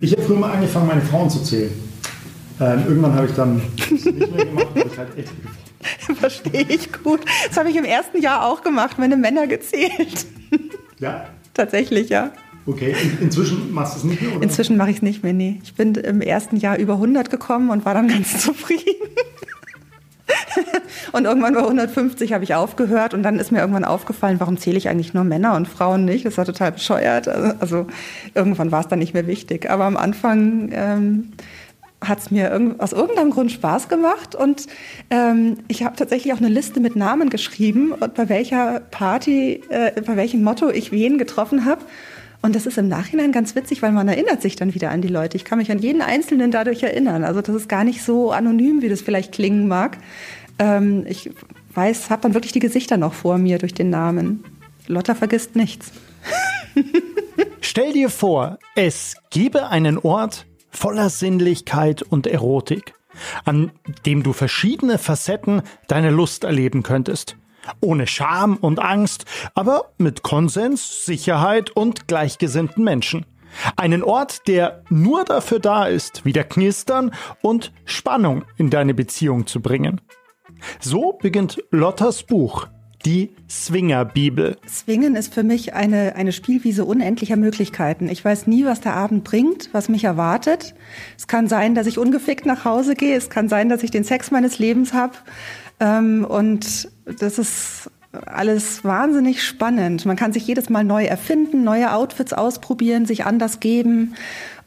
[0.00, 1.72] Ich habe früher mal angefangen, meine Frauen zu zählen.
[2.60, 3.56] Ähm, irgendwann habe ich dann
[3.90, 5.32] nicht mehr gemacht, weil ich halt echt
[6.18, 7.20] Verstehe ich gut.
[7.48, 10.26] Das habe ich im ersten Jahr auch gemacht, meine Männer gezählt.
[11.00, 11.28] Ja?
[11.54, 12.32] Tatsächlich, ja.
[12.66, 14.42] Okay, In, inzwischen machst du es nicht mehr, oder?
[14.42, 15.60] Inzwischen mache ich es nicht mehr, nee.
[15.62, 19.08] Ich bin im ersten Jahr über 100 gekommen und war dann ganz zufrieden.
[21.12, 24.78] und irgendwann bei 150 habe ich aufgehört und dann ist mir irgendwann aufgefallen, warum zähle
[24.78, 26.24] ich eigentlich nur Männer und Frauen nicht?
[26.24, 27.28] Das war total bescheuert.
[27.28, 27.86] Also, also
[28.34, 29.70] irgendwann war es dann nicht mehr wichtig.
[29.70, 31.32] Aber am Anfang ähm,
[32.00, 34.66] hat es mir aus irgendeinem Grund Spaß gemacht und
[35.10, 40.00] ähm, ich habe tatsächlich auch eine Liste mit Namen geschrieben und bei welcher Party, äh,
[40.00, 41.82] bei welchem Motto ich wen getroffen habe.
[42.40, 45.08] Und das ist im Nachhinein ganz witzig, weil man erinnert sich dann wieder an die
[45.08, 45.36] Leute.
[45.36, 47.24] Ich kann mich an jeden Einzelnen dadurch erinnern.
[47.24, 49.98] Also das ist gar nicht so anonym, wie das vielleicht klingen mag.
[50.58, 51.30] Ähm, ich
[51.74, 54.44] weiß, habe dann wirklich die Gesichter noch vor mir durch den Namen.
[54.86, 55.90] Lotta vergisst nichts.
[57.60, 62.94] Stell dir vor, es gäbe einen Ort voller Sinnlichkeit und Erotik,
[63.44, 63.72] an
[64.06, 67.36] dem du verschiedene Facetten deiner Lust erleben könntest.
[67.80, 69.24] Ohne Scham und Angst,
[69.54, 73.26] aber mit Konsens, Sicherheit und gleichgesinnten Menschen.
[73.76, 79.60] Einen Ort, der nur dafür da ist, wieder Knistern und Spannung in deine Beziehung zu
[79.60, 80.00] bringen.
[80.80, 82.68] So beginnt Lottas Buch
[83.04, 84.56] die Swinger-Bibel.
[84.68, 88.08] Swingen ist für mich eine, eine Spielwiese unendlicher Möglichkeiten.
[88.08, 90.74] Ich weiß nie, was der Abend bringt, was mich erwartet.
[91.16, 93.16] Es kann sein, dass ich ungefickt nach Hause gehe.
[93.16, 95.14] Es kann sein, dass ich den Sex meines Lebens habe.
[95.80, 100.06] Ähm, und das ist alles wahnsinnig spannend.
[100.06, 104.14] Man kann sich jedes Mal neu erfinden, neue Outfits ausprobieren, sich anders geben.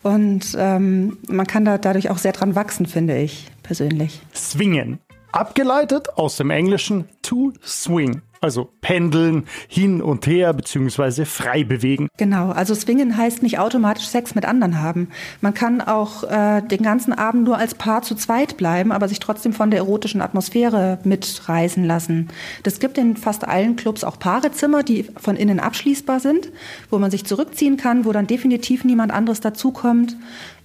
[0.04, 4.22] Und ähm, man kann da dadurch auch sehr dran wachsen, finde ich persönlich.
[4.34, 5.00] Swingen.
[5.32, 12.10] Abgeleitet aus dem Englischen to swing, also pendeln, hin und her beziehungsweise frei bewegen.
[12.18, 15.10] Genau, also swingen heißt nicht automatisch Sex mit anderen haben.
[15.42, 19.20] Man kann auch äh, den ganzen Abend nur als Paar zu zweit bleiben, aber sich
[19.20, 22.30] trotzdem von der erotischen Atmosphäre mitreißen lassen.
[22.64, 26.50] Das gibt in fast allen Clubs auch Paarezimmer, die von innen abschließbar sind,
[26.90, 30.16] wo man sich zurückziehen kann, wo dann definitiv niemand anderes dazukommt.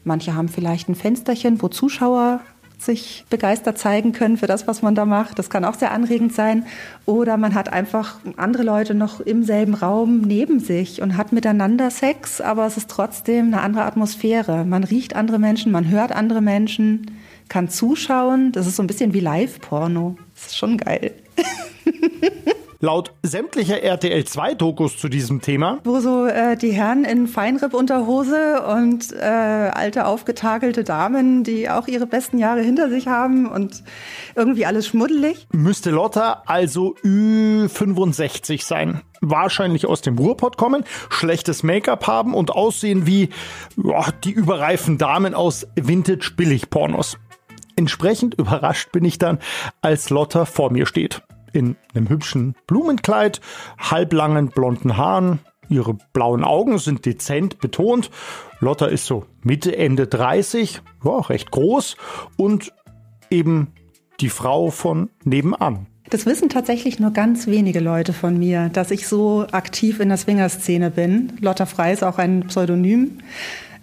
[0.04, 2.40] Manche haben vielleicht ein Fensterchen, wo Zuschauer
[2.78, 5.38] sich begeistert zeigen können für das, was man da macht.
[5.38, 6.66] Das kann auch sehr anregend sein.
[7.06, 11.90] Oder man hat einfach andere Leute noch im selben Raum neben sich und hat miteinander
[11.90, 14.64] Sex, aber es ist trotzdem eine andere Atmosphäre.
[14.64, 17.10] Man riecht andere Menschen, man hört andere Menschen,
[17.48, 18.52] kann zuschauen.
[18.52, 20.16] Das ist so ein bisschen wie Live-Porno.
[20.34, 21.12] Das ist schon geil.
[22.80, 25.78] Laut sämtlicher RTL2-Dokus zu diesem Thema.
[25.84, 32.06] Wo so äh, die Herren in Feinripp-Unterhose und äh, alte aufgetakelte Damen, die auch ihre
[32.06, 33.82] besten Jahre hinter sich haben und
[34.34, 35.46] irgendwie alles schmuddelig.
[35.52, 39.00] Müsste Lotta also Ü65 sein.
[39.22, 43.30] Wahrscheinlich aus dem Ruhrpott kommen, schlechtes Make-up haben und aussehen wie
[43.82, 47.16] ja, die überreifen Damen aus Vintage-Billig-Pornos.
[47.76, 49.38] Entsprechend überrascht bin ich dann,
[49.80, 51.22] als Lotta vor mir steht
[51.52, 53.40] in einem hübschen Blumenkleid,
[53.78, 55.40] halblangen blonden Haaren.
[55.68, 58.10] Ihre blauen Augen sind dezent betont.
[58.60, 61.96] Lotta ist so Mitte, Ende 30, ja, recht groß
[62.36, 62.72] und
[63.30, 63.72] eben
[64.20, 65.86] die Frau von nebenan.
[66.10, 70.18] Das wissen tatsächlich nur ganz wenige Leute von mir, dass ich so aktiv in der
[70.18, 71.32] Swingerszene bin.
[71.40, 73.18] Lotta Frei ist auch ein Pseudonym.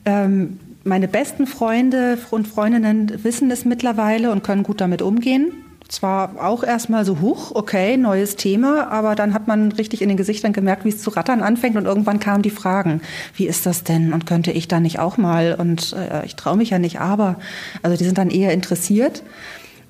[0.05, 6.43] Ähm, meine besten Freunde und Freundinnen wissen es mittlerweile und können gut damit umgehen zwar
[6.43, 10.53] auch erstmal so hoch, okay, neues Thema, aber dann hat man richtig in den Gesichtern
[10.53, 13.01] gemerkt, wie es zu rattern anfängt und irgendwann kamen die Fragen,
[13.35, 16.57] wie ist das denn und könnte ich da nicht auch mal und äh, ich traue
[16.57, 17.35] mich ja nicht, aber,
[17.81, 19.23] also die sind dann eher interessiert.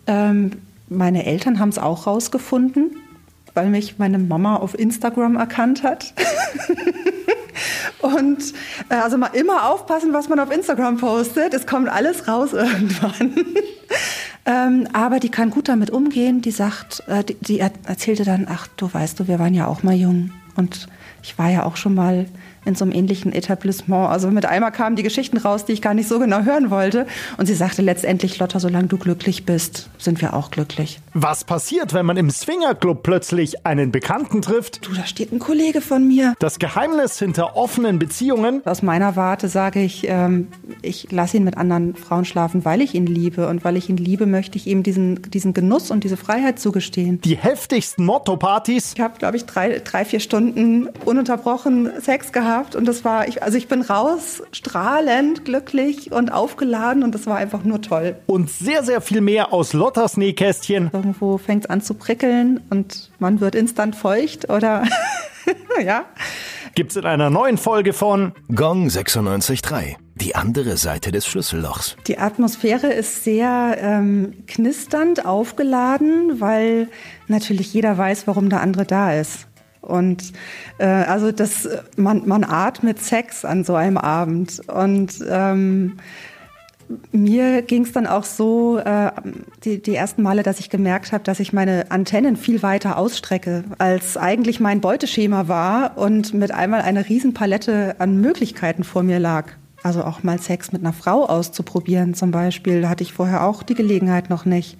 [0.07, 0.51] Ähm,
[0.89, 2.97] meine Eltern haben es auch rausgefunden,
[3.53, 6.13] weil mich meine Mama auf Instagram erkannt hat.
[8.01, 8.53] Und
[8.89, 11.53] äh, also mal immer aufpassen, was man auf Instagram postet.
[11.53, 13.33] Es kommt alles raus irgendwann.
[14.45, 16.41] Ähm, aber die kann gut damit umgehen.
[16.41, 19.83] Die sagt, äh, die, die erzählte dann, ach du weißt du, wir waren ja auch
[19.83, 20.31] mal jung.
[20.55, 20.87] Und
[21.21, 22.25] ich war ja auch schon mal
[22.65, 24.09] in so einem ähnlichen Etablissement.
[24.09, 27.05] Also mit einmal kamen die Geschichten raus, die ich gar nicht so genau hören wollte.
[27.37, 30.99] Und sie sagte letztendlich, Lotta, solange du glücklich bist, sind wir auch glücklich.
[31.13, 34.85] Was passiert, wenn man im Swingerclub plötzlich einen Bekannten trifft?
[34.87, 36.33] Du, da steht ein Kollege von mir.
[36.39, 38.61] Das Geheimnis hinter offenen Beziehungen?
[38.65, 40.47] Aus meiner Warte sage ich, ähm,
[40.81, 43.47] ich lasse ihn mit anderen Frauen schlafen, weil ich ihn liebe.
[43.47, 47.21] Und weil ich ihn liebe, möchte ich ihm diesen, diesen Genuss und diese Freiheit zugestehen.
[47.21, 48.93] Die heftigsten Motto-Partys?
[48.95, 53.27] Ich habe, glaube ich, drei, drei, vier Stunden ununterbrochen Sex gehabt gehabt und das war,
[53.27, 58.15] ich, also ich bin raus, strahlend, glücklich und aufgeladen und das war einfach nur toll.
[58.27, 60.89] Und sehr, sehr viel mehr aus Lottas Nähkästchen.
[60.93, 64.83] Irgendwo fängt es an zu prickeln und man wird instant feucht oder
[65.83, 66.05] ja.
[66.75, 69.95] Gibt's in einer neuen Folge von Gong 96.3.
[70.15, 71.95] die andere Seite des Schlüssellochs.
[72.07, 76.87] Die Atmosphäre ist sehr ähm, knisternd aufgeladen, weil
[77.27, 79.47] natürlich jeder weiß, warum der andere da ist.
[79.83, 80.33] Und
[80.79, 84.61] äh, also das, man, man atmet Sex an so einem Abend.
[84.67, 85.97] Und ähm,
[87.11, 89.11] mir ging es dann auch so, äh,
[89.63, 93.63] die, die ersten Male, dass ich gemerkt habe, dass ich meine Antennen viel weiter ausstrecke,
[93.77, 99.51] als eigentlich mein Beuteschema war und mit einmal eine Riesenpalette an Möglichkeiten vor mir lag.
[99.83, 103.75] Also auch mal Sex mit einer Frau auszuprobieren zum Beispiel, hatte ich vorher auch die
[103.75, 104.77] Gelegenheit noch nicht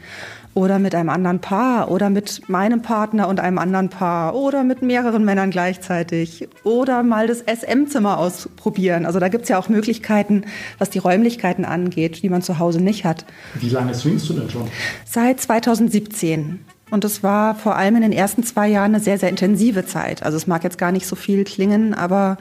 [0.54, 4.82] oder mit einem anderen Paar oder mit meinem Partner und einem anderen Paar oder mit
[4.82, 9.06] mehreren Männern gleichzeitig oder mal das SM-Zimmer ausprobieren.
[9.06, 10.46] Also da gibt es ja auch Möglichkeiten,
[10.78, 13.26] was die Räumlichkeiten angeht, die man zu Hause nicht hat.
[13.56, 14.68] Wie lange swingst du denn schon?
[15.06, 16.60] Seit 2017.
[16.92, 20.22] Und das war vor allem in den ersten zwei Jahren eine sehr, sehr intensive Zeit.
[20.22, 22.38] Also es mag jetzt gar nicht so viel klingen, aber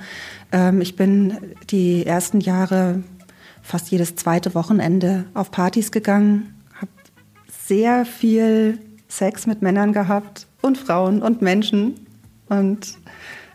[0.53, 1.39] ähm, ich bin
[1.71, 3.03] die ersten Jahre
[3.63, 6.52] fast jedes zweite Wochenende auf Partys gegangen,
[7.73, 8.79] sehr viel
[9.09, 12.07] Sex mit Männern gehabt und Frauen und Menschen.
[12.51, 12.99] Und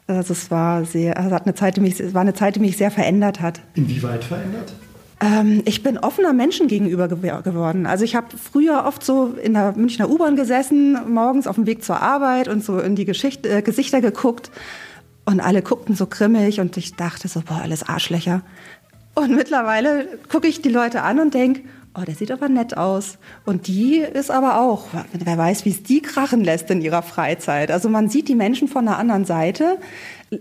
[0.07, 2.59] also es war sehr, also hat eine Zeit, die mich, es war eine Zeit, die
[2.59, 3.61] mich sehr verändert hat.
[3.75, 4.73] Inwieweit verändert?
[5.21, 7.85] Ähm, ich bin offener Menschen gegenüber geworden.
[7.85, 11.83] Also ich habe früher oft so in der Münchner U-Bahn gesessen, morgens auf dem Weg
[11.83, 14.49] zur Arbeit und so in die Geschichte, äh, Gesichter geguckt.
[15.25, 18.41] Und alle guckten so grimmig und ich dachte so, boah, alles Arschlöcher.
[19.13, 21.61] Und mittlerweile gucke ich die Leute an und denke,
[21.97, 23.17] oh, der sieht aber nett aus.
[23.45, 27.71] Und die ist aber auch, wer weiß, wie es die krachen lässt in ihrer Freizeit.
[27.71, 29.77] Also man sieht die Menschen von der anderen Seite,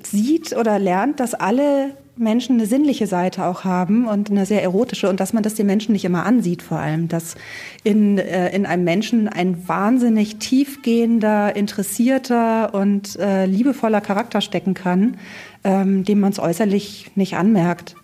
[0.03, 5.09] sieht oder lernt, dass alle Menschen eine sinnliche Seite auch haben und eine sehr erotische
[5.09, 7.37] und dass man das den Menschen nicht immer ansieht vor allem, dass
[7.85, 15.19] in, äh, in einem Menschen ein wahnsinnig tiefgehender, interessierter und äh, liebevoller Charakter stecken kann,
[15.63, 17.97] ähm, dem man es äußerlich nicht anmerkt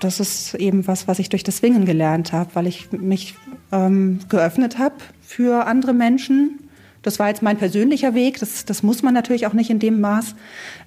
[0.00, 3.34] das ist eben was, was ich durch das Swingen gelernt habe, weil ich mich
[3.72, 6.60] ähm, geöffnet habe für andere Menschen.
[7.02, 8.38] Das war jetzt mein persönlicher Weg.
[8.40, 10.34] Das, das muss man natürlich auch nicht in dem Maß.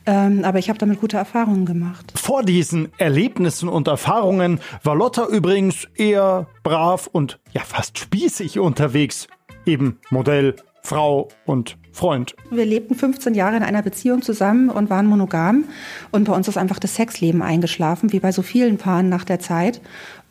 [0.05, 2.11] Ähm, aber ich habe damit gute Erfahrungen gemacht.
[2.15, 9.27] Vor diesen Erlebnissen und Erfahrungen war Lotta übrigens eher brav und ja fast spießig unterwegs.
[9.65, 12.35] Eben Modell, Frau und Freund.
[12.49, 15.65] Wir lebten 15 Jahre in einer Beziehung zusammen und waren monogam.
[16.11, 19.39] Und bei uns ist einfach das Sexleben eingeschlafen, wie bei so vielen Paaren nach der
[19.39, 19.81] Zeit.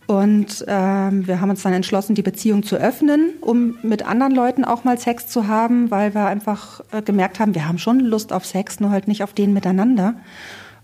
[0.06, 4.64] Und ähm, wir haben uns dann entschlossen, die Beziehung zu öffnen, um mit anderen Leuten
[4.64, 8.32] auch mal Sex zu haben, weil wir einfach äh, gemerkt haben, wir haben schon Lust
[8.32, 10.14] auf Sex, nur halt nicht auf den miteinander.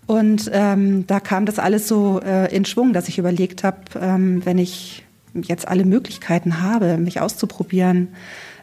[0.06, 4.46] Und ähm, da kam das alles so äh, in Schwung, dass ich überlegt habe, ähm,
[4.46, 5.04] wenn ich
[5.34, 8.10] jetzt alle Möglichkeiten habe, mich auszuprobieren,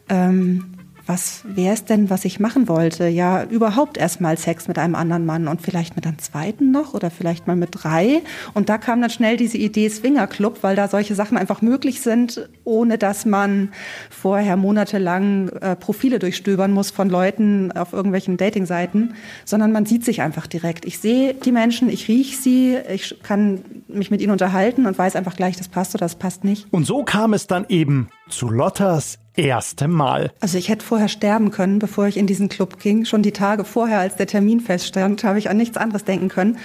[0.08, 0.74] ähm,
[1.06, 3.08] was wäre es denn, was ich machen wollte?
[3.08, 7.12] Ja, überhaupt erstmal Sex mit einem anderen Mann und vielleicht mit einem zweiten noch oder
[7.12, 8.22] vielleicht mal mit drei.
[8.54, 12.02] Und da kam dann schnell diese Idee Swinger Club, weil da solche Sachen einfach möglich
[12.02, 13.70] sind, ohne dass man
[14.10, 20.22] vorher monatelang äh, Profile durchstöbern muss von Leuten auf irgendwelchen Datingseiten, sondern man sieht sich
[20.22, 20.86] einfach direkt.
[20.86, 25.16] Ich sehe die Menschen, ich rieche sie, ich kann mich mit ihnen unterhalten und weiß
[25.18, 26.68] einfach gleich, das passt oder das passt nicht.
[26.72, 30.32] Und so kam es dann eben zu Lottas erste Mal.
[30.40, 33.06] Also ich hätte vorher sterben können, bevor ich in diesen Club ging.
[33.06, 36.58] Schon die Tage vorher, als der Termin feststand, habe ich an nichts anderes denken können.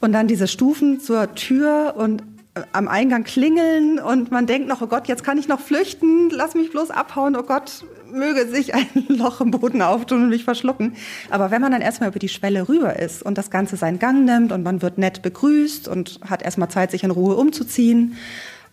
[0.00, 2.22] Und dann diese Stufen zur Tür und
[2.54, 6.30] äh, am Eingang klingeln und man denkt noch, oh Gott, jetzt kann ich noch flüchten,
[6.30, 10.44] lass mich bloß abhauen, oh Gott, möge sich ein Loch im Boden auftun und mich
[10.44, 10.94] verschlucken.
[11.30, 14.24] Aber wenn man dann erstmal über die Schwelle rüber ist und das Ganze seinen Gang
[14.24, 18.16] nimmt und man wird nett begrüßt und hat erstmal Zeit, sich in Ruhe umzuziehen,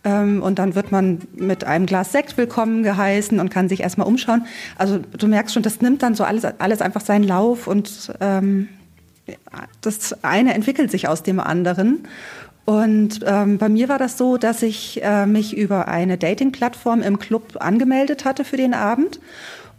[0.04, 4.46] und dann wird man mit einem Glas Sekt willkommen geheißen und kann sich erstmal umschauen.
[4.76, 8.68] Also du merkst schon, das nimmt dann so alles, alles einfach seinen Lauf und ähm,
[9.80, 12.08] das eine entwickelt sich aus dem anderen.
[12.64, 17.18] Und ähm, bei mir war das so, dass ich äh, mich über eine Dating-Plattform im
[17.18, 19.20] Club angemeldet hatte für den Abend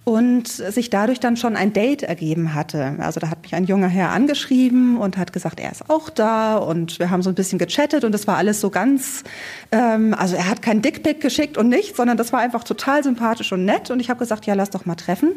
[0.06, 2.96] und sich dadurch dann schon ein Date ergeben hatte.
[3.00, 6.58] Also da hat mich ein junger Herr angeschrieben und hat gesagt, er ist auch da
[6.58, 9.24] und wir haben so ein bisschen gechattet und das war alles so ganz,
[9.72, 13.54] ähm, also er hat keinen Dickpick geschickt und nichts, sondern das war einfach total sympathisch
[13.54, 15.36] und nett und ich habe gesagt, ja, lass doch mal treffen.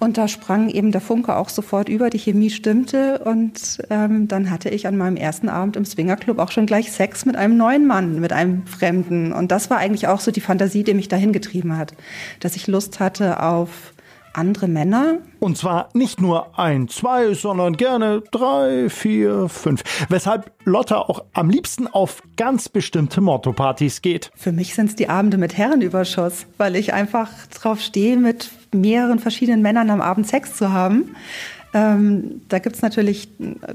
[0.00, 4.50] Und da sprang eben der Funke auch sofort über, die Chemie stimmte und ähm, dann
[4.50, 7.86] hatte ich an meinem ersten Abend im Swingerclub auch schon gleich Sex mit einem neuen
[7.86, 11.32] Mann, mit einem Fremden und das war eigentlich auch so die Fantasie, die mich dahin
[11.32, 11.92] getrieben hat,
[12.40, 13.92] dass ich Lust hatte auf
[14.32, 15.18] andere Männer.
[15.38, 19.82] Und zwar nicht nur ein, zwei, sondern gerne drei, vier, fünf.
[20.08, 24.30] Weshalb Lotta auch am liebsten auf ganz bestimmte Motto-Partys geht.
[24.36, 29.18] Für mich sind es die Abende mit Herrenüberschuss, weil ich einfach drauf stehe, mit mehreren
[29.18, 31.16] verschiedenen Männern am Abend Sex zu haben.
[31.72, 33.28] Ähm, da es natürlich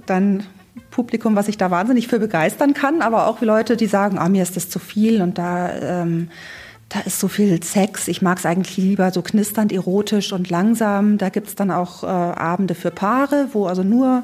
[0.06, 0.44] dann
[0.92, 4.44] Publikum, was sich da wahnsinnig für begeistern kann, aber auch Leute, die sagen, ah, mir
[4.44, 5.72] ist das zu viel und da,
[6.04, 6.30] ähm,
[6.90, 8.08] da ist so viel Sex.
[8.08, 11.18] Ich mag es eigentlich lieber so knisternd, erotisch und langsam.
[11.18, 14.24] Da gibt's dann auch äh, Abende für Paare, wo also nur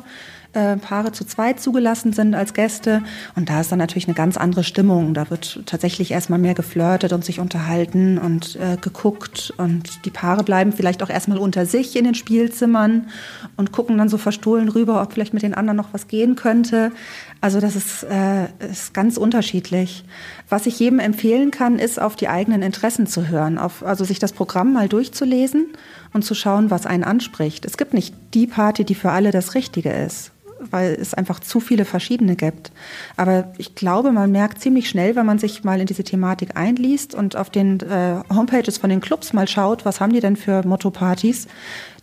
[0.53, 3.01] äh, Paare zu zweit zugelassen sind als Gäste.
[3.35, 5.13] Und da ist dann natürlich eine ganz andere Stimmung.
[5.13, 9.53] Da wird tatsächlich erstmal mehr geflirtet und sich unterhalten und äh, geguckt.
[9.57, 13.07] Und die Paare bleiben vielleicht auch erstmal unter sich in den Spielzimmern
[13.55, 16.91] und gucken dann so verstohlen rüber, ob vielleicht mit den anderen noch was gehen könnte.
[17.39, 20.03] Also das ist, äh, ist ganz unterschiedlich.
[20.49, 24.19] Was ich jedem empfehlen kann, ist, auf die eigenen Interessen zu hören, auf, also sich
[24.19, 25.67] das Programm mal durchzulesen
[26.13, 27.65] und zu schauen, was einen anspricht.
[27.65, 30.31] Es gibt nicht die Party, die für alle das Richtige ist
[30.69, 32.71] weil es einfach zu viele verschiedene gibt.
[33.17, 37.15] Aber ich glaube, man merkt ziemlich schnell, wenn man sich mal in diese Thematik einliest
[37.15, 40.65] und auf den äh, Homepages von den Clubs mal schaut, was haben die denn für
[40.65, 41.47] Motto-Partys,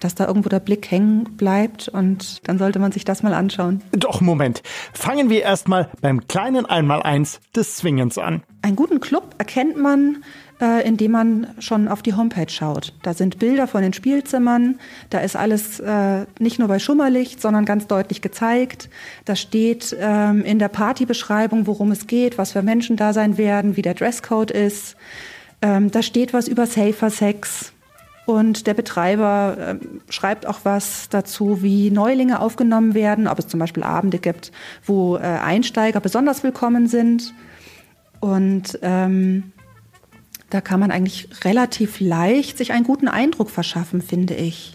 [0.01, 3.83] dass da irgendwo der Blick hängen bleibt und dann sollte man sich das mal anschauen.
[3.93, 4.63] Doch, Moment.
[4.93, 8.43] Fangen wir erstmal beim kleinen Einmaleins des Zwingens an.
[8.63, 10.25] Einen guten Club erkennt man
[10.61, 12.93] äh, indem man schon auf die Homepage schaut.
[13.03, 14.79] Da sind Bilder von den Spielzimmern,
[15.11, 18.89] da ist alles äh, nicht nur bei Schummerlicht, sondern ganz deutlich gezeigt.
[19.25, 23.77] Da steht ähm, in der Partybeschreibung, worum es geht, was für Menschen da sein werden,
[23.77, 24.97] wie der Dresscode ist.
[25.63, 27.73] Ähm, da steht was über Safer Sex.
[28.27, 33.59] Und der Betreiber äh, schreibt auch was dazu, wie Neulinge aufgenommen werden, ob es zum
[33.59, 34.53] Beispiel Abende gibt,
[34.85, 37.33] wo äh, Einsteiger besonders willkommen sind.
[38.21, 39.53] Und ähm,
[40.51, 44.75] da kann man eigentlich relativ leicht sich einen guten Eindruck verschaffen, finde ich.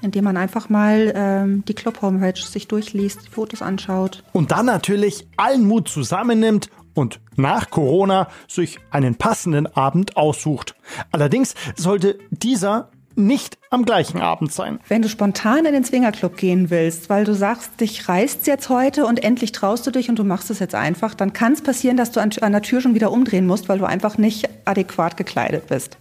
[0.00, 4.22] Indem man einfach mal ähm, die Club-Homepage sich durchliest, die Fotos anschaut.
[4.32, 10.74] Und dann natürlich allen Mut zusammennimmt und nach Corona sich einen passenden Abend aussucht.
[11.10, 14.78] Allerdings sollte dieser nicht am gleichen Abend sein.
[14.88, 19.04] Wenn du spontan in den Swingerclub gehen willst, weil du sagst, dich reißt jetzt heute
[19.04, 21.96] und endlich traust du dich und du machst es jetzt einfach, dann kann es passieren,
[21.96, 25.16] dass du an, an der Tür schon wieder umdrehen musst, weil du einfach nicht adäquat
[25.18, 25.98] gekleidet bist.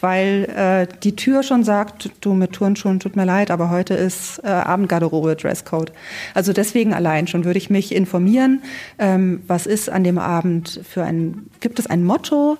[0.00, 4.38] Weil äh, die Tür schon sagt, du mit Turnschuhen, tut mir leid, aber heute ist
[4.44, 5.92] äh, Abendgarderobe, Dresscode.
[6.34, 8.62] Also deswegen allein schon würde ich mich informieren,
[9.00, 12.58] ähm, was ist an dem Abend für ein, gibt es ein Motto,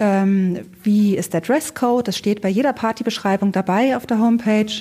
[0.00, 2.08] ähm, wie ist der Dresscode?
[2.08, 4.72] Das steht bei jeder Partybeschreibung dabei auf der Homepage.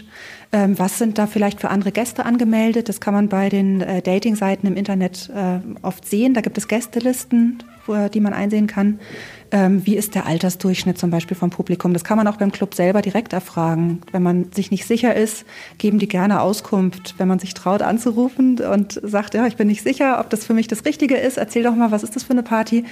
[0.52, 2.90] Ähm, was sind da vielleicht für andere Gäste angemeldet?
[2.90, 6.34] Das kann man bei den äh, Dating-Seiten im Internet äh, oft sehen.
[6.34, 9.00] Da gibt es Gästelisten, wo, die man einsehen kann.
[9.52, 11.94] Ähm, wie ist der Altersdurchschnitt zum Beispiel vom Publikum?
[11.94, 14.02] Das kann man auch beim Club selber direkt erfragen.
[14.12, 15.46] Wenn man sich nicht sicher ist,
[15.78, 17.16] geben die gerne Auskunft.
[17.18, 20.54] Wenn man sich traut anzurufen und sagt, ja, ich bin nicht sicher, ob das für
[20.54, 22.86] mich das Richtige ist, erzähl doch mal, was ist das für eine Party?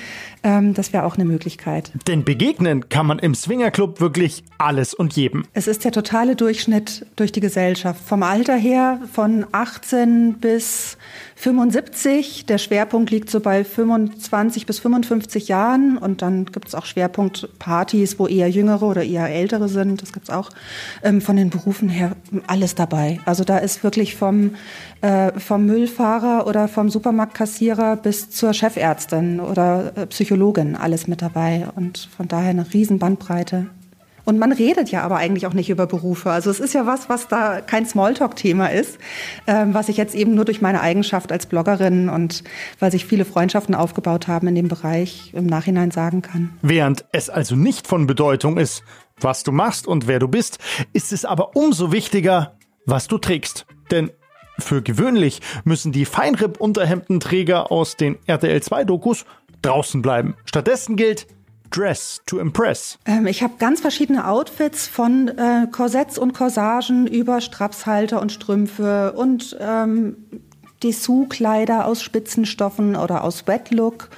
[0.43, 1.91] Ähm, das wäre auch eine Möglichkeit.
[2.07, 5.45] Denn begegnen kann man im Swingerclub wirklich alles und jedem.
[5.53, 8.01] Es ist der totale Durchschnitt durch die Gesellschaft.
[8.05, 10.97] Vom Alter her von 18 bis
[11.39, 12.47] 75.
[12.47, 18.17] Der Schwerpunkt liegt so bei 25 bis 55 Jahren und dann gibt es auch Schwerpunktpartys,
[18.17, 20.01] wo eher jüngere oder eher ältere sind.
[20.01, 20.49] Das gibt es auch
[21.03, 22.15] ähm, von den Berufen her
[22.47, 23.19] alles dabei.
[23.25, 24.55] Also da ist wirklich vom,
[25.01, 31.67] äh, vom Müllfahrer oder vom Supermarktkassierer bis zur Chefärztin oder äh, Psychologin alles mit dabei
[31.75, 33.67] und von daher eine riesen Bandbreite.
[34.27, 36.29] Und man redet ja aber eigentlich auch nicht über Berufe.
[36.29, 38.97] Also es ist ja was, was da kein Smalltalk-Thema ist,
[39.47, 42.43] ähm, was ich jetzt eben nur durch meine Eigenschaft als Bloggerin und
[42.79, 46.57] weil sich viele Freundschaften aufgebaut haben in dem Bereich im Nachhinein sagen kann.
[46.61, 48.83] Während es also nicht von Bedeutung ist,
[49.17, 50.59] was du machst und wer du bist,
[50.91, 53.65] ist es aber umso wichtiger, was du trägst.
[53.91, 54.11] Denn
[54.59, 59.23] für gewöhnlich müssen die Feinripp-Unterhemdenträger aus den RTL 2-Dokus
[59.61, 60.35] draußen bleiben.
[60.43, 61.27] Stattdessen gilt,
[61.71, 62.97] Dress to Impress?
[63.05, 69.13] Ähm, ich habe ganz verschiedene Outfits von äh, Korsetts und Corsagen über Strapshalter und Strümpfe
[69.13, 70.17] und ähm,
[70.83, 74.09] Dessous-Kleider aus Spitzenstoffen oder aus Wetlook.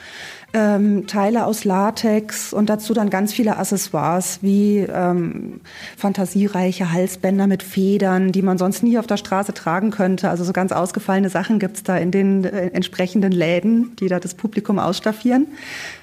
[0.51, 5.61] Ähm, Teile aus Latex und dazu dann ganz viele Accessoires wie ähm,
[5.95, 10.27] fantasiereiche Halsbänder mit Federn, die man sonst nie auf der Straße tragen könnte.
[10.27, 14.33] Also so ganz ausgefallene Sachen gibt's da in den äh, entsprechenden Läden, die da das
[14.33, 15.47] Publikum ausstaffieren.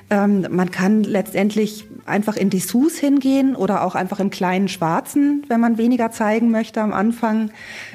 [0.09, 5.59] Ähm, man kann letztendlich einfach in Dessous hingehen oder auch einfach im kleinen Schwarzen, wenn
[5.59, 7.51] man weniger zeigen möchte am Anfang.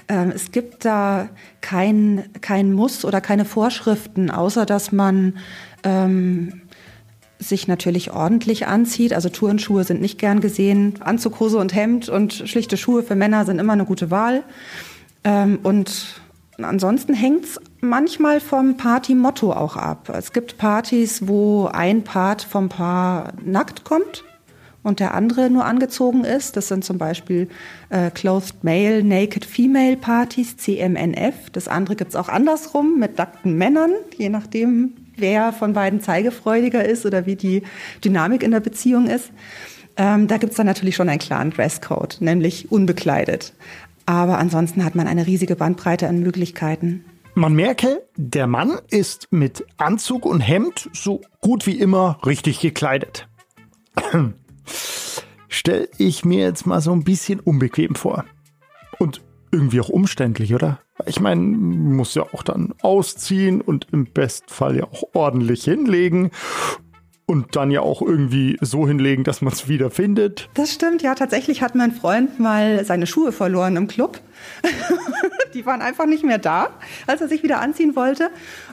[0.09, 1.29] Ähm, es gibt da
[1.61, 5.35] kein, kein Muss oder keine Vorschriften, außer dass man
[5.83, 6.61] ähm,
[7.39, 9.13] sich natürlich ordentlich anzieht.
[9.13, 10.95] Also Turnschuhe sind nicht gern gesehen.
[10.99, 14.43] Anzug, Hose und Hemd und schlichte Schuhe für Männer sind immer eine gute Wahl.
[15.23, 16.21] Ähm, und
[16.63, 20.09] Ansonsten hängt es manchmal vom Party-Motto auch ab.
[20.15, 24.23] Es gibt Partys, wo ein Part vom Paar nackt kommt
[24.83, 26.57] und der andere nur angezogen ist.
[26.57, 27.49] Das sind zum Beispiel
[27.89, 31.49] äh, Clothed Male, Naked Female Partys, CMNF.
[31.51, 37.05] Das andere gibt's auch andersrum mit nackten Männern, je nachdem, wer von beiden zeigefreudiger ist
[37.05, 37.63] oder wie die
[38.03, 39.31] Dynamik in der Beziehung ist.
[39.97, 43.53] Ähm, da gibt's dann natürlich schon einen klaren Dresscode, nämlich unbekleidet.
[44.05, 47.05] Aber ansonsten hat man eine riesige Bandbreite an Möglichkeiten.
[47.33, 53.27] Man merke, der Mann ist mit Anzug und Hemd so gut wie immer richtig gekleidet.
[55.47, 58.25] Stell ich mir jetzt mal so ein bisschen unbequem vor.
[58.99, 60.79] Und irgendwie auch umständlich, oder?
[61.05, 66.31] Ich meine, muss ja auch dann ausziehen und im Bestfall ja auch ordentlich hinlegen
[67.25, 70.49] und dann ja auch irgendwie so hinlegen, dass man es wieder findet.
[70.53, 71.15] Das stimmt, ja.
[71.15, 74.19] Tatsächlich hat mein Freund mal seine Schuhe verloren im Club.
[75.53, 76.71] Die waren einfach nicht mehr da,
[77.07, 78.29] als er sich wieder anziehen wollte.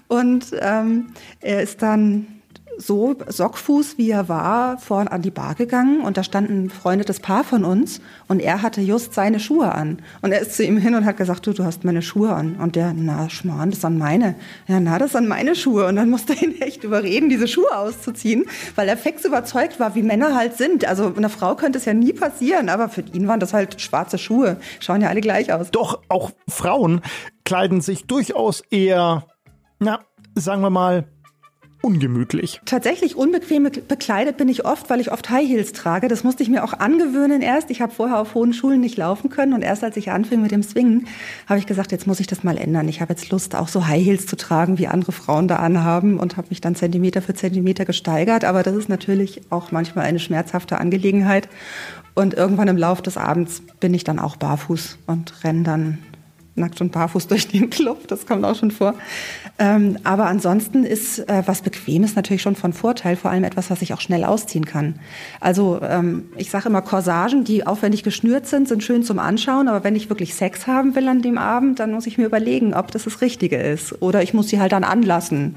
[0.08, 1.08] Und ähm,
[1.40, 2.37] er ist dann
[2.78, 7.20] so Sockfuß, wie er war, vorn an die Bar gegangen und da stand ein befreundetes
[7.20, 10.00] Paar von uns und er hatte just seine Schuhe an.
[10.22, 12.56] Und er ist zu ihm hin und hat gesagt, du, du hast meine Schuhe an.
[12.56, 14.36] Und der, na, Schmarrn, das sind meine.
[14.68, 15.86] Ja, na, das sind meine Schuhe.
[15.86, 18.44] Und dann musste er ihn echt überreden, diese Schuhe auszuziehen,
[18.76, 20.86] weil er fix überzeugt war, wie Männer halt sind.
[20.86, 24.18] Also einer Frau könnte es ja nie passieren, aber für ihn waren das halt schwarze
[24.18, 24.58] Schuhe.
[24.78, 25.70] Schauen ja alle gleich aus.
[25.70, 27.00] Doch auch Frauen
[27.44, 29.26] kleiden sich durchaus eher,
[29.80, 30.00] na,
[30.34, 31.06] sagen wir mal,
[31.88, 32.60] ungemütlich.
[32.66, 36.08] Tatsächlich unbequem bekleidet bin ich oft, weil ich oft High Heels trage.
[36.08, 37.70] Das musste ich mir auch angewöhnen erst.
[37.70, 40.50] Ich habe vorher auf hohen Schulen nicht laufen können und erst als ich anfing mit
[40.50, 41.06] dem Swingen,
[41.46, 42.88] habe ich gesagt, jetzt muss ich das mal ändern.
[42.88, 46.20] Ich habe jetzt Lust, auch so High Heels zu tragen, wie andere Frauen da anhaben
[46.20, 48.44] und habe mich dann Zentimeter für Zentimeter gesteigert.
[48.44, 51.48] Aber das ist natürlich auch manchmal eine schmerzhafte Angelegenheit.
[52.14, 55.98] Und irgendwann im Laufe des Abends bin ich dann auch barfuß und renne dann
[56.58, 58.94] nackt und barfuß durch den Club, das kommt auch schon vor.
[59.60, 63.82] Ähm, aber ansonsten ist äh, was Bequemes natürlich schon von Vorteil, vor allem etwas, was
[63.82, 65.00] ich auch schnell ausziehen kann.
[65.40, 69.82] Also ähm, ich sage immer, Corsagen, die aufwendig geschnürt sind, sind schön zum Anschauen, aber
[69.82, 72.92] wenn ich wirklich Sex haben will an dem Abend, dann muss ich mir überlegen, ob
[72.92, 74.00] das das Richtige ist.
[74.00, 75.56] Oder ich muss sie halt dann anlassen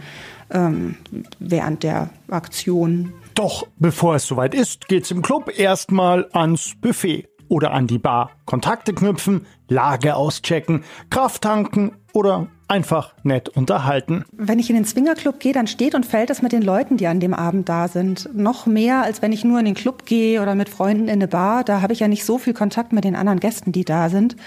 [0.49, 0.95] ähm,
[1.39, 3.13] während der Aktion.
[3.35, 8.31] Doch bevor es soweit ist, geht's im Club erstmal ans Buffet oder an die Bar.
[8.45, 14.23] Kontakte knüpfen, Lage auschecken, Kraft tanken oder einfach nett unterhalten.
[14.31, 17.05] Wenn ich in den Swingerclub gehe, dann steht und fällt es mit den Leuten, die
[17.05, 18.29] an dem Abend da sind.
[18.33, 21.27] Noch mehr, als wenn ich nur in den Club gehe oder mit Freunden in eine
[21.27, 21.65] Bar.
[21.65, 24.37] Da habe ich ja nicht so viel Kontakt mit den anderen Gästen, die da sind.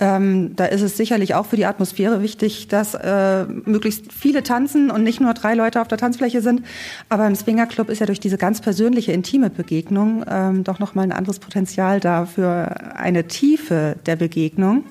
[0.00, 4.90] Ähm, da ist es sicherlich auch für die Atmosphäre wichtig, dass äh, möglichst viele tanzen
[4.90, 6.62] und nicht nur drei Leute auf der Tanzfläche sind.
[7.10, 11.12] Aber im Swingerclub ist ja durch diese ganz persönliche, intime Begegnung ähm, doch nochmal ein
[11.12, 14.84] anderes Potenzial da für eine Tiefe der Begegnung.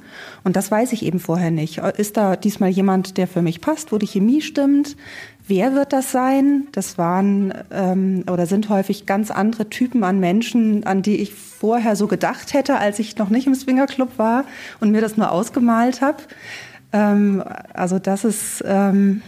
[0.44, 1.78] Und das weiß ich eben vorher nicht.
[1.78, 4.98] Ist da diesmal jemand, der für mich passt, wo die Chemie stimmt?
[5.48, 6.68] Wer wird das sein?
[6.72, 11.96] Das waren ähm, oder sind häufig ganz andere Typen an Menschen, an die ich vorher
[11.96, 14.46] so gedacht hätte, als ich noch nicht im Swingerclub war
[14.80, 16.24] und mir das nur ausgemalt habe.
[16.92, 19.22] Ähm, also das ist ähm,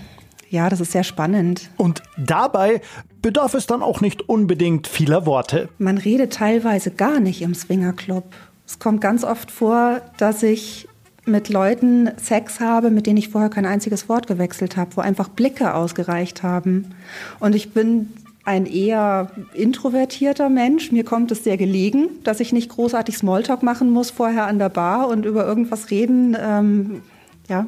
[0.50, 1.70] ja, das ist sehr spannend.
[1.76, 2.82] Und dabei
[3.22, 5.70] bedarf es dann auch nicht unbedingt vieler Worte.
[5.80, 8.24] Man redet teilweise gar nicht im Swingerclub.
[8.66, 10.88] Es kommt ganz oft vor, dass ich
[11.26, 15.30] mit Leuten Sex habe, mit denen ich vorher kein einziges Wort gewechselt habe, wo einfach
[15.30, 16.94] Blicke ausgereicht haben.
[17.40, 18.12] Und ich bin
[18.46, 20.92] ein eher introvertierter Mensch.
[20.92, 24.70] Mir kommt es sehr gelegen, dass ich nicht großartig Smalltalk machen muss vorher an der
[24.70, 26.38] Bar und über irgendwas reden.
[26.40, 27.02] Ähm,
[27.50, 27.66] ja.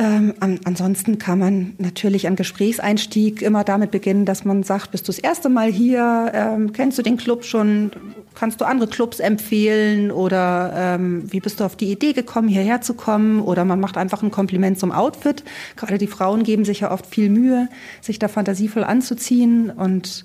[0.00, 5.08] Ähm, an, ansonsten kann man natürlich einen Gesprächseinstieg immer damit beginnen, dass man sagt, bist
[5.08, 6.30] du das erste Mal hier?
[6.32, 7.90] Ähm, kennst du den Club schon?
[8.36, 10.12] Kannst du andere Clubs empfehlen?
[10.12, 13.40] Oder ähm, wie bist du auf die Idee gekommen, hierher zu kommen?
[13.40, 15.42] Oder man macht einfach ein Kompliment zum Outfit.
[15.74, 17.68] Gerade die Frauen geben sich ja oft viel Mühe,
[18.00, 19.68] sich da fantasievoll anzuziehen.
[19.70, 20.24] Und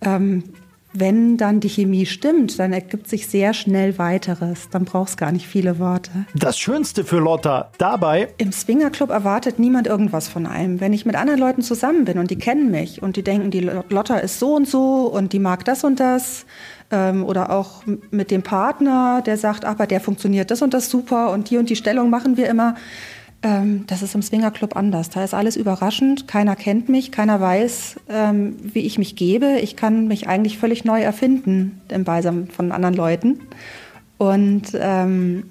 [0.00, 0.42] ähm,
[0.92, 4.68] wenn dann die Chemie stimmt, dann ergibt sich sehr schnell weiteres.
[4.70, 6.10] Dann brauchst gar nicht viele Worte.
[6.34, 8.28] Das Schönste für Lotta dabei.
[8.38, 10.80] Im Swingerclub erwartet niemand irgendwas von einem.
[10.80, 13.70] Wenn ich mit anderen Leuten zusammen bin und die kennen mich und die denken, die
[13.88, 16.44] Lotta ist so und so und die mag das und das,
[16.92, 21.32] ähm, oder auch mit dem Partner, der sagt, aber der funktioniert das und das super
[21.32, 22.76] und die und die Stellung machen wir immer
[23.42, 25.10] ähm, das ist im Swingerclub anders.
[25.10, 26.28] Da ist alles überraschend.
[26.28, 29.58] Keiner kennt mich, keiner weiß, ähm, wie ich mich gebe.
[29.60, 33.40] Ich kann mich eigentlich völlig neu erfinden im Beisammen von anderen Leuten.
[34.18, 35.44] Und ähm,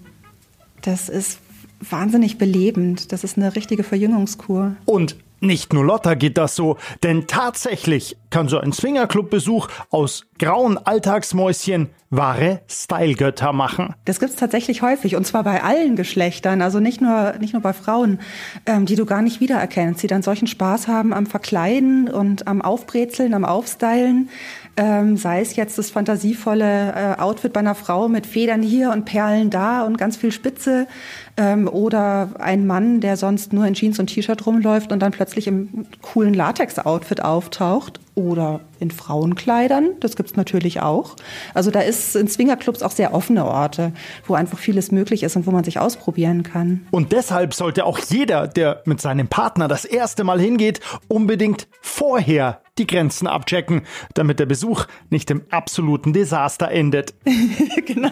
[0.82, 1.40] das ist
[1.82, 3.12] wahnsinnig belebend.
[3.12, 4.76] Das ist eine richtige Verjüngungskur.
[4.86, 10.78] Und nicht nur Lotta geht das so, denn tatsächlich kann so ein Swingerclub-Besuch aus grauen
[10.78, 13.96] Alltagsmäuschen wahre Stylegötter machen.
[14.06, 17.74] Das gibt's tatsächlich häufig und zwar bei allen Geschlechtern, also nicht nur, nicht nur bei
[17.74, 18.20] Frauen,
[18.66, 22.62] ähm, die du gar nicht wiedererkennst, die dann solchen Spaß haben am Verkleiden und am
[22.62, 24.30] Aufbrezeln, am Aufstylen.
[24.78, 29.06] Ähm, sei es jetzt das fantasievolle äh, Outfit bei einer Frau mit Federn hier und
[29.06, 30.88] Perlen da und ganz viel Spitze
[31.38, 35.48] ähm, oder ein Mann, der sonst nur in Jeans und T-Shirt rumläuft und dann plötzlich
[35.48, 41.16] im coolen Latex-Outfit auftaucht oder in Frauenkleidern, das gibt's natürlich auch.
[41.54, 43.94] Also da ist in Swingerclubs auch sehr offene Orte,
[44.26, 46.86] wo einfach vieles möglich ist und wo man sich ausprobieren kann.
[46.92, 52.62] Und deshalb sollte auch jeder, der mit seinem Partner das erste Mal hingeht, unbedingt vorher
[52.78, 53.82] die Grenzen abchecken,
[54.14, 57.14] damit der Besuch nicht im absoluten Desaster endet.
[57.86, 58.10] genau.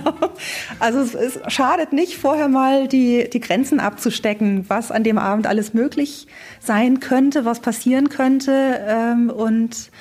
[0.79, 5.47] Also es, es, schadet nicht, vorher mal die, die Grenzen abzustecken, was an dem Abend
[5.47, 6.27] alles möglich
[6.59, 9.91] sein könnte, was passieren könnte ähm, und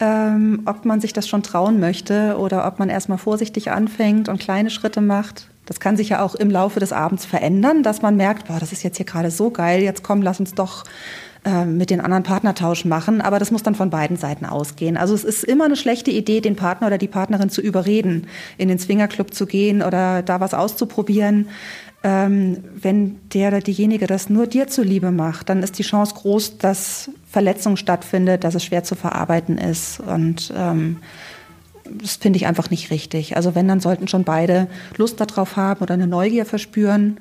[0.00, 4.38] ähm, ob man sich das schon trauen möchte oder ob man erstmal vorsichtig anfängt und
[4.38, 5.48] kleine Schritte macht.
[5.64, 8.72] Das kann sich ja auch im Laufe des Abends verändern, dass man merkt, boah, das
[8.72, 10.84] ist jetzt hier gerade so geil, jetzt komm, lass uns doch
[11.46, 14.96] äh, mit den anderen Partnertausch machen, aber das muss dann von beiden Seiten ausgehen.
[14.96, 18.26] Also es ist immer eine schlechte Idee, den Partner oder die Partnerin zu überreden,
[18.58, 21.48] in den Swingerclub zu gehen oder da was auszuprobieren.
[22.08, 26.58] Ähm, wenn der oder diejenige das nur dir zuliebe macht, dann ist die Chance groß,
[26.58, 30.98] dass Verletzung stattfindet, dass es schwer zu verarbeiten ist und ähm,
[32.00, 33.34] das finde ich einfach nicht richtig.
[33.34, 37.18] Also wenn, dann sollten schon beide Lust darauf haben oder eine Neugier verspüren.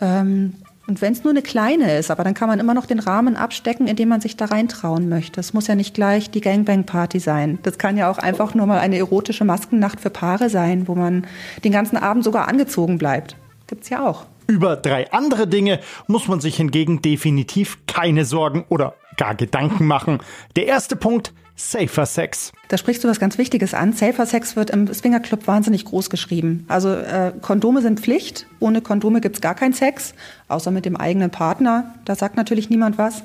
[0.00, 0.54] Ähm,
[0.86, 3.36] und wenn es nur eine kleine ist, aber dann kann man immer noch den Rahmen
[3.36, 5.40] abstecken, indem man sich da reintrauen möchte.
[5.40, 7.58] Es muss ja nicht gleich die Gangbang-Party sein.
[7.64, 11.26] Das kann ja auch einfach nur mal eine erotische Maskennacht für Paare sein, wo man
[11.64, 13.34] den ganzen Abend sogar angezogen bleibt.
[13.68, 14.26] Gibt's ja auch.
[14.46, 20.20] Über drei andere Dinge muss man sich hingegen definitiv keine Sorgen oder gar Gedanken machen.
[20.56, 22.52] Der erste Punkt, Safer Sex.
[22.68, 23.92] Da sprichst du was ganz Wichtiges an.
[23.92, 26.64] Safer Sex wird im Swingerclub wahnsinnig groß geschrieben.
[26.68, 28.46] Also äh, Kondome sind Pflicht.
[28.60, 30.14] Ohne Kondome gibt's gar keinen Sex,
[30.46, 31.94] außer mit dem eigenen Partner.
[32.04, 33.24] Da sagt natürlich niemand was.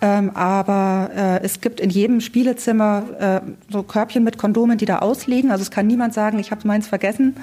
[0.00, 5.00] Ähm, aber äh, es gibt in jedem Spielezimmer äh, so Körbchen mit Kondomen, die da
[5.00, 5.50] ausliegen.
[5.50, 7.36] Also es kann niemand sagen, ich habe meins vergessen.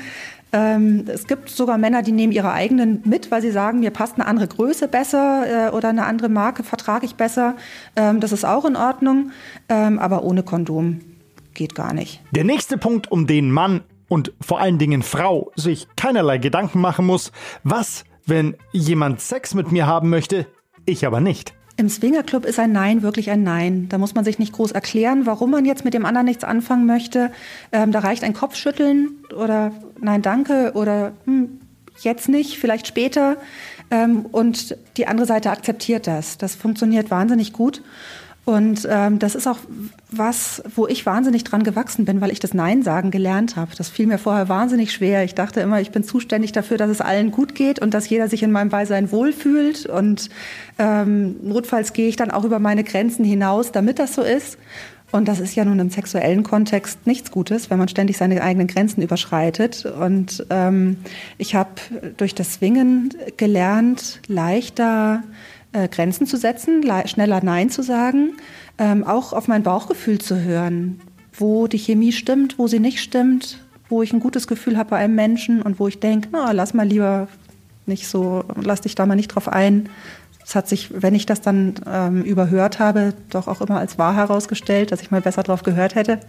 [0.51, 4.15] Ähm, es gibt sogar Männer, die nehmen ihre eigenen mit, weil sie sagen, mir passt
[4.15, 7.55] eine andere Größe besser äh, oder eine andere Marke vertrage ich besser.
[7.95, 9.31] Ähm, das ist auch in Ordnung,
[9.69, 11.01] ähm, aber ohne Kondom
[11.53, 12.21] geht gar nicht.
[12.31, 17.05] Der nächste Punkt, um den Mann und vor allen Dingen Frau sich keinerlei Gedanken machen
[17.05, 17.31] muss,
[17.63, 20.47] was, wenn jemand Sex mit mir haben möchte,
[20.85, 21.53] ich aber nicht.
[21.79, 23.87] Im Swingerclub ist ein Nein wirklich ein Nein.
[23.87, 26.85] Da muss man sich nicht groß erklären, warum man jetzt mit dem anderen nichts anfangen
[26.85, 27.31] möchte.
[27.71, 31.61] Ähm, da reicht ein Kopfschütteln oder Nein, danke oder hm,
[32.01, 33.37] jetzt nicht, vielleicht später.
[33.91, 36.37] Ähm, und die andere Seite akzeptiert das.
[36.37, 37.81] Das funktioniert wahnsinnig gut.
[38.49, 39.59] Und ähm, das ist auch
[40.09, 43.75] was, wo ich wahnsinnig dran gewachsen bin, weil ich das Nein sagen gelernt habe.
[43.77, 45.23] Das fiel mir vorher wahnsinnig schwer.
[45.23, 48.27] Ich dachte immer, ich bin zuständig dafür, dass es allen gut geht und dass jeder
[48.27, 49.85] sich in meinem Beisein wohlfühlt.
[49.85, 50.31] Und
[50.79, 54.57] ähm, notfalls gehe ich dann auch über meine Grenzen hinaus, damit das so ist.
[55.11, 58.65] Und das ist ja nun im sexuellen Kontext nichts Gutes, wenn man ständig seine eigenen
[58.65, 59.85] Grenzen überschreitet.
[59.85, 60.97] Und ähm,
[61.37, 61.69] ich habe
[62.17, 65.21] durch das Swingen gelernt, leichter
[65.73, 68.37] äh, Grenzen zu setzen, schneller Nein zu sagen,
[68.77, 71.01] ähm, auch auf mein Bauchgefühl zu hören,
[71.33, 74.97] wo die Chemie stimmt, wo sie nicht stimmt, wo ich ein gutes Gefühl habe bei
[74.97, 77.27] einem Menschen und wo ich denke, na, lass mal lieber
[77.85, 79.89] nicht so, lass dich da mal nicht drauf ein.
[80.45, 84.15] Es hat sich, wenn ich das dann ähm, überhört habe, doch auch immer als wahr
[84.15, 86.19] herausgestellt, dass ich mal besser drauf gehört hätte.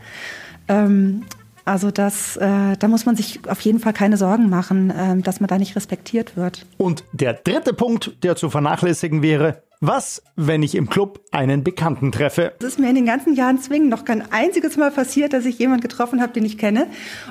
[0.68, 1.22] Ähm,
[1.70, 5.38] also das, äh, da muss man sich auf jeden Fall keine Sorgen machen, äh, dass
[5.38, 6.66] man da nicht respektiert wird.
[6.78, 12.10] Und der dritte Punkt, der zu vernachlässigen wäre, was, wenn ich im Club einen Bekannten
[12.12, 12.52] treffe?
[12.58, 15.58] Es ist mir in den ganzen Jahren zwingen noch kein einziges Mal passiert, dass ich
[15.58, 16.88] jemanden getroffen habe, den ich kenne.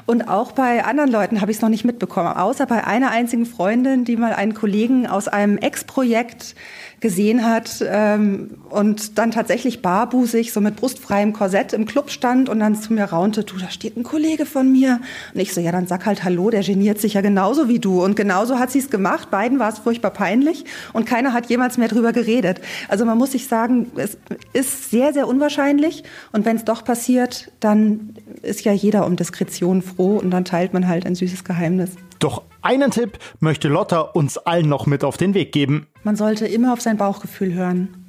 [0.08, 3.46] Und auch bei anderen Leuten habe ich es noch nicht mitbekommen, außer bei einer einzigen
[3.46, 6.56] Freundin, die mal einen Kollegen aus einem Ex-Projekt
[7.00, 12.60] gesehen hat ähm, und dann tatsächlich barbusig, so mit brustfreiem Korsett im Club stand und
[12.60, 15.00] dann zu mir raunte, du, da steht ein Kollege von mir.
[15.34, 18.04] Und ich so, ja, dann sag halt Hallo, der geniert sich ja genauso wie du.
[18.04, 19.32] Und genauso hat sie es gemacht.
[19.32, 22.62] Beiden war es furchtbar peinlich und keiner hat jemals mehr drüber geredet.
[22.88, 24.18] Also man muss sich sagen, es
[24.54, 26.04] ist sehr, sehr unwahrscheinlich.
[26.32, 30.74] Und wenn es doch passiert, dann ist ja jeder um Diskretion froh und dann teilt
[30.74, 31.92] man halt ein süßes Geheimnis.
[32.20, 35.88] Doch einen Tipp möchte Lotta uns allen noch mit auf den Weg geben.
[36.04, 38.06] Man sollte immer auf sein Bauchgefühl hören.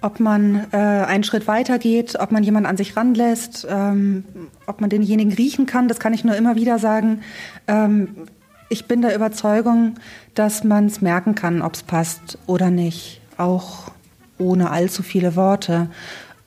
[0.00, 4.24] Ob man äh, einen Schritt weiter geht, ob man jemanden an sich ranlässt, ähm,
[4.66, 7.22] ob man denjenigen riechen kann, das kann ich nur immer wieder sagen.
[7.66, 8.28] Ähm,
[8.68, 9.94] ich bin der Überzeugung,
[10.34, 13.90] dass man es merken kann, ob es passt oder nicht, auch
[14.38, 15.90] ohne allzu viele Worte.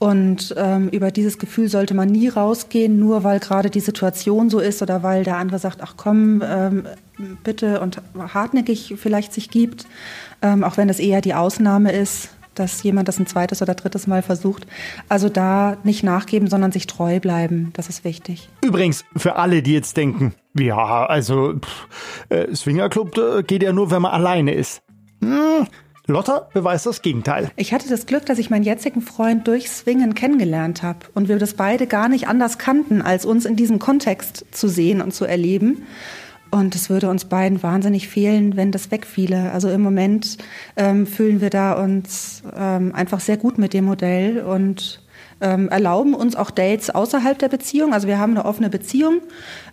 [0.02, 4.60] Und ähm, über dieses Gefühl sollte man nie rausgehen, nur weil gerade die Situation so
[4.60, 6.88] ist oder weil der andere sagt, ach komm, ähm,
[7.44, 9.86] bitte und hartnäckig vielleicht sich gibt,
[10.42, 14.08] ähm, auch wenn das eher die Ausnahme ist, dass jemand das ein zweites oder drittes
[14.08, 14.66] Mal versucht.
[15.08, 18.50] Also da nicht nachgeben, sondern sich treu bleiben, das ist wichtig.
[18.64, 21.88] Übrigens, für alle, die jetzt denken, ja, also pff,
[22.30, 24.82] äh, Swingerclub äh, geht ja nur, wenn man alleine ist.
[25.22, 25.68] Hm,
[26.08, 27.52] Lotta beweist das Gegenteil.
[27.56, 31.38] Ich hatte das Glück, dass ich meinen jetzigen Freund durch Swingen kennengelernt habe und wir
[31.38, 35.26] das beide gar nicht anders kannten, als uns in diesem Kontext zu sehen und zu
[35.26, 35.84] erleben.
[36.50, 39.52] Und es würde uns beiden wahnsinnig fehlen, wenn das wegfiele.
[39.54, 40.38] Also im Moment
[40.76, 45.02] ähm, fühlen wir da uns ähm, einfach sehr gut mit dem Modell und
[45.40, 47.94] ähm, erlauben uns auch Dates außerhalb der Beziehung.
[47.94, 49.22] Also wir haben eine offene Beziehung.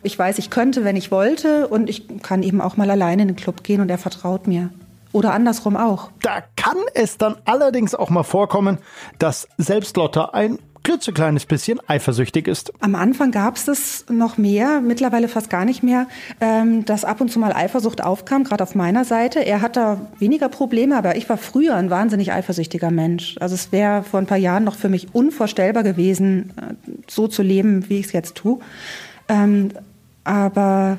[0.05, 3.29] Ich weiß, ich könnte, wenn ich wollte und ich kann eben auch mal alleine in
[3.29, 4.71] den Club gehen und er vertraut mir.
[5.12, 6.11] Oder andersrum auch.
[6.23, 8.79] Da kann es dann allerdings auch mal vorkommen,
[9.18, 12.73] dass selbst Lotta ein klitzekleines bisschen eifersüchtig ist.
[12.81, 16.07] Am Anfang gab es das noch mehr, mittlerweile fast gar nicht mehr,
[16.40, 19.40] ähm, dass ab und zu mal Eifersucht aufkam, gerade auf meiner Seite.
[19.40, 23.37] Er hat da weniger Probleme, aber ich war früher ein wahnsinnig eifersüchtiger Mensch.
[23.38, 26.75] Also es wäre vor ein paar Jahren noch für mich unvorstellbar gewesen, äh,
[27.07, 28.59] so zu leben, wie ich es jetzt tue.
[29.29, 29.73] Ähm,
[30.25, 30.97] aber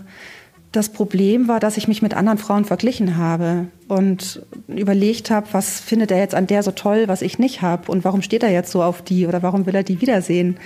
[0.71, 5.79] das Problem war, dass ich mich mit anderen Frauen verglichen habe und überlegt habe, was
[5.79, 8.51] findet er jetzt an der so toll, was ich nicht habe und warum steht er
[8.51, 10.57] jetzt so auf die oder warum will er die wiedersehen.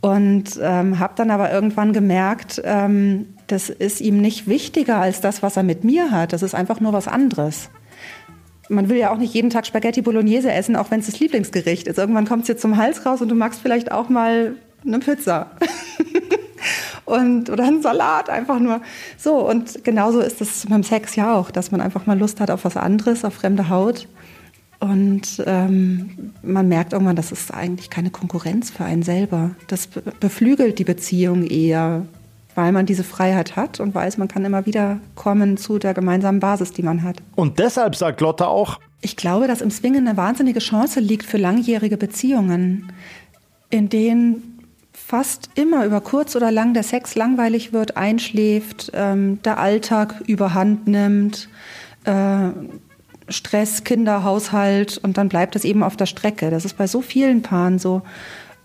[0.00, 5.42] Und ähm, habe dann aber irgendwann gemerkt, ähm, das ist ihm nicht wichtiger als das,
[5.42, 6.32] was er mit mir hat.
[6.32, 7.70] Das ist einfach nur was anderes.
[8.68, 11.86] Man will ja auch nicht jeden Tag Spaghetti Bolognese essen, auch wenn es das Lieblingsgericht
[11.88, 11.98] ist.
[11.98, 15.52] Irgendwann kommt es dir zum Hals raus und du magst vielleicht auch mal eine Pizza.
[17.12, 18.80] und oder ein Salat einfach nur.
[19.16, 22.50] So und genauso ist es beim Sex ja auch, dass man einfach mal Lust hat
[22.50, 24.08] auf was anderes, auf fremde Haut.
[24.80, 29.52] Und ähm, man merkt irgendwann, das ist eigentlich keine Konkurrenz für einen selber.
[29.68, 29.86] Das
[30.18, 32.04] beflügelt die Beziehung eher,
[32.56, 36.40] weil man diese Freiheit hat und weiß, man kann immer wieder kommen zu der gemeinsamen
[36.40, 37.18] Basis, die man hat.
[37.36, 41.36] Und deshalb sagt Lotte auch, ich glaube, dass im Swingen eine wahnsinnige Chance liegt für
[41.36, 42.90] langjährige Beziehungen,
[43.70, 44.51] in denen
[44.92, 50.86] fast immer über kurz oder lang der Sex langweilig wird, einschläft, ähm, der Alltag überhand
[50.86, 51.48] nimmt,
[52.04, 52.50] äh,
[53.28, 56.50] Stress, Kinder, Haushalt und dann bleibt es eben auf der Strecke.
[56.50, 58.02] Das ist bei so vielen Paaren so.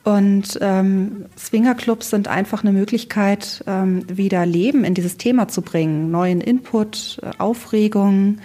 [0.04, 6.12] Und ähm, Swingerclubs sind einfach eine Möglichkeit, ähm, wieder Leben in dieses Thema zu bringen,
[6.12, 8.38] neuen Input, äh, Aufregung,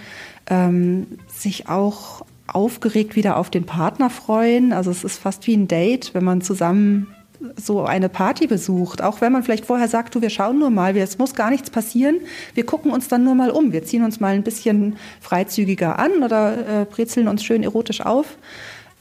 [0.49, 4.73] ähm, sich auch aufgeregt wieder auf den Partner freuen.
[4.73, 7.07] Also es ist fast wie ein Date, wenn man zusammen
[7.55, 10.95] so eine Party besucht, auch wenn man vielleicht vorher sagt, du, wir schauen nur mal,
[10.97, 12.17] es muss gar nichts passieren,
[12.53, 16.23] wir gucken uns dann nur mal um, wir ziehen uns mal ein bisschen freizügiger an
[16.23, 18.37] oder äh, brezeln uns schön erotisch auf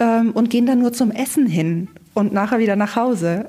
[0.00, 3.46] ähm, und gehen dann nur zum Essen hin und nachher wieder nach Hause.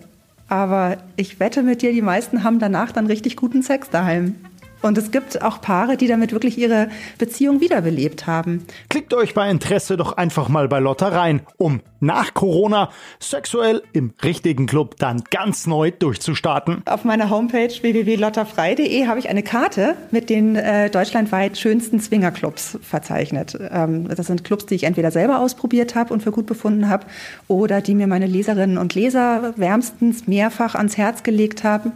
[0.48, 4.36] Aber ich wette mit dir, die meisten haben danach dann richtig guten Sex daheim.
[4.84, 8.66] Und es gibt auch Paare, die damit wirklich ihre Beziehung wiederbelebt haben.
[8.90, 14.14] Klickt euch bei Interesse doch einfach mal bei Lotta rein, um nach Corona sexuell im
[14.22, 16.84] richtigen Club dann ganz neu durchzustarten.
[16.86, 23.58] Auf meiner Homepage www.lottafrei.de habe ich eine Karte mit den äh, deutschlandweit schönsten Swingerclubs verzeichnet.
[23.72, 27.06] Ähm, das sind Clubs, die ich entweder selber ausprobiert habe und für gut befunden habe
[27.48, 31.94] oder die mir meine Leserinnen und Leser wärmstens mehrfach ans Herz gelegt haben.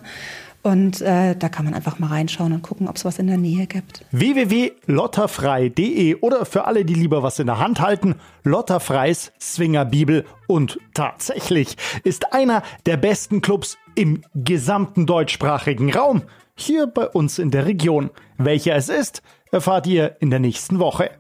[0.64, 3.38] Und äh, da kann man einfach mal reinschauen und gucken, ob es was in der
[3.38, 4.04] Nähe gibt.
[4.12, 10.26] www.lotterfrei.de oder für alle, die lieber was in der Hand halten, Lotterfreis Swingerbibel.
[10.48, 16.24] Und tatsächlich ist einer der besten Clubs im gesamten deutschsprachigen Raum
[16.56, 18.10] hier bei uns in der Region.
[18.38, 21.12] Welcher es ist, erfahrt ihr in der nächsten Woche.